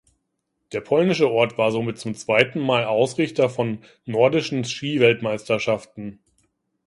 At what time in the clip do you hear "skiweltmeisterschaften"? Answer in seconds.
4.63-6.17